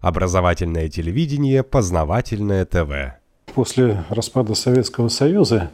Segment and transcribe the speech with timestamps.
[0.00, 3.16] Образовательное телевидение, познавательное ТВ.
[3.54, 5.70] После распада Советского Союза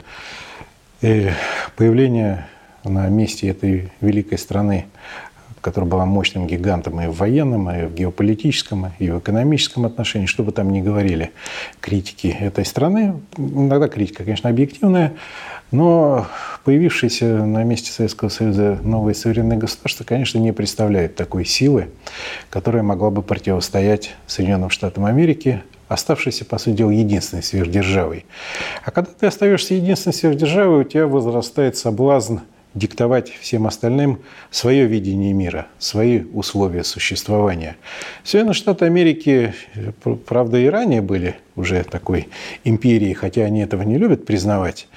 [1.03, 1.31] и
[1.77, 2.49] появления
[2.85, 4.87] на месте этой великой страны
[5.65, 10.43] которая была мощным гигантом и в военном, и в геополитическом, и в экономическом отношении, что
[10.43, 11.33] бы там ни говорили
[11.81, 13.15] критики этой страны.
[13.39, 15.15] Иногда критика, конечно, объективная,
[15.71, 16.27] но
[16.65, 21.89] появившиеся на месте Советского Союза новые суверенные государства, конечно, не представляют такой силы,
[22.51, 28.27] которая могла бы противостоять Соединенным Штатам Америки, оставшейся, по сути дела, единственной сверхдержавой.
[28.85, 32.41] А когда ты остаешься единственной сверхдержавой, у тебя возрастает соблазн–
[32.75, 34.21] диктовать всем остальным
[34.51, 37.77] свое видение мира, свои условия существования.
[38.25, 39.55] Соединенные Штаты Америки,
[40.27, 42.29] правда, и ранее были уже такой
[42.65, 44.89] империей, хотя они этого не любят признавать.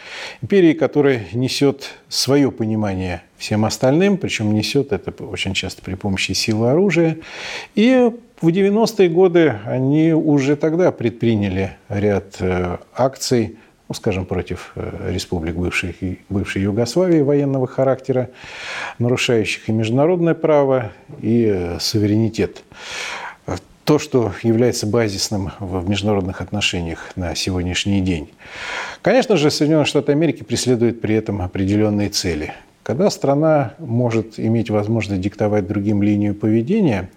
[0.41, 6.71] Империей, которая несет свое понимание всем остальным, причем несет это очень часто при помощи силы
[6.71, 7.17] оружия.
[7.75, 15.11] И в 90-е годы они уже тогда предприняли ряд э, акций, ну, скажем, против э,
[15.13, 18.29] республик бывшей, бывшей Югославии военного характера,
[18.99, 22.63] нарушающих и международное право, и э, суверенитет.
[23.85, 28.29] То, что является базисным в международных отношениях на сегодняшний день.
[29.01, 32.53] Конечно же, Соединенные Штаты Америки преследуют при этом определенные цели.
[32.83, 37.09] Когда страна может иметь возможность диктовать другим линию поведения,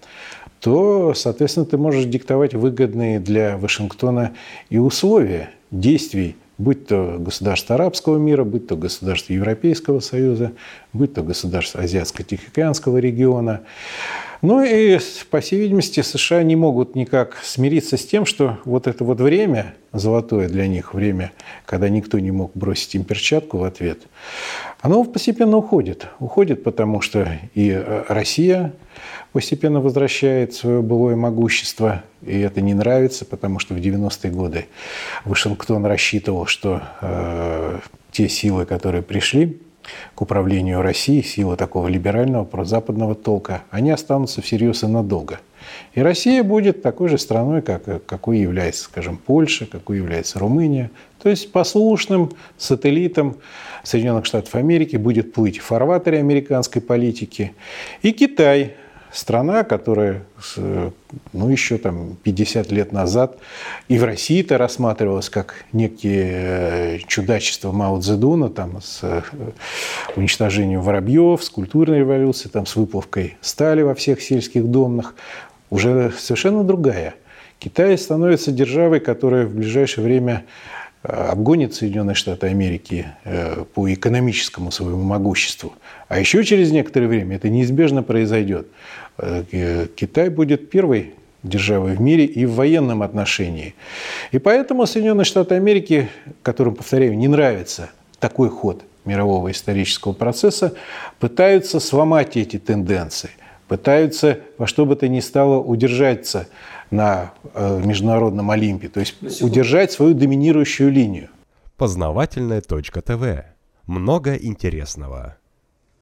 [0.61, 4.31] то, соответственно, ты можешь диктовать выгодные для Вашингтона
[4.69, 10.51] и условия действий будь то государство арабского мира, будь то государство Европейского Союза,
[10.93, 13.61] будь то государство Азиатско-Тихоокеанского региона.
[14.41, 14.97] Ну и,
[15.29, 19.75] по всей видимости, США не могут никак смириться с тем, что вот это вот время,
[19.93, 21.31] золотое для них время,
[21.67, 23.99] когда никто не мог бросить им перчатку в ответ,
[24.81, 26.07] оно постепенно уходит.
[26.19, 28.73] Уходит, потому что и э, Россия
[29.31, 34.65] постепенно возвращает свое былое могущество, и это не нравится, потому что в 90-е годы
[35.23, 37.79] Вашингтон рассчитывал, что э,
[38.11, 39.61] те силы, которые пришли
[40.15, 45.39] к управлению Россией, силы такого либерального, прозападного толка, они останутся всерьез и надолго.
[45.93, 50.89] И Россия будет такой же страной, как, какой является, скажем, Польша, какой является Румыния.
[51.21, 53.37] То есть послушным сателлитом
[53.83, 57.53] Соединенных Штатов Америки будет плыть в фарватере американской политики.
[58.01, 58.75] И Китай,
[59.11, 60.23] страна, которая
[61.33, 63.37] ну, еще там 50 лет назад
[63.87, 69.21] и в России это рассматривалась как некие э, чудачества Мао Цзэдуна, там, с э,
[70.15, 75.15] уничтожением воробьев, с культурной революцией, там, с выплавкой стали во всех сельских домах,
[75.69, 77.15] уже совершенно другая.
[77.59, 83.07] Китай становится державой, которая в ближайшее время э, обгонит Соединенные Штаты Америки
[83.73, 85.73] по экономическому своему могуществу.
[86.07, 88.67] А еще через некоторое время это неизбежно произойдет.
[89.17, 91.13] Э, Китай будет первой
[91.43, 93.75] державой в мире и в военном отношении.
[94.31, 96.09] И поэтому Соединенные Штаты Америки,
[96.43, 100.73] которым, повторяю, не нравится такой ход мирового исторического процесса,
[101.19, 103.31] пытаются сломать эти тенденции,
[103.71, 106.49] пытаются во что бы то ни стало удержаться
[106.91, 111.29] на э, международном Олимпе, то есть удержать свою доминирующую линию.
[111.77, 113.45] Познавательная точка ТВ.
[113.87, 115.37] Много интересного.